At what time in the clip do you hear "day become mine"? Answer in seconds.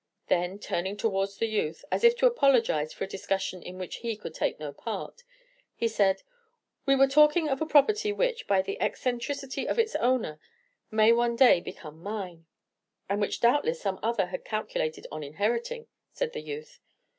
11.35-12.47